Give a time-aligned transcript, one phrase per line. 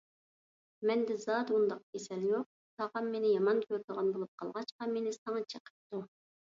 [0.91, 2.49] مەندە زادى ئۇنداق كېسەل يوق؛
[2.81, 6.07] تاغام مېنى يامان كۆرىدىغان بولۇپ قالغاچقا، مېنى ساڭا چېقىپتۇ.